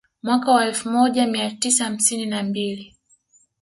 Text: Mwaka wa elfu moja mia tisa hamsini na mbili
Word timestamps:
Mwaka 0.23 0.51
wa 0.51 0.65
elfu 0.65 0.89
moja 0.89 1.27
mia 1.27 1.51
tisa 1.51 1.83
hamsini 1.85 2.25
na 2.25 2.43
mbili 2.43 2.97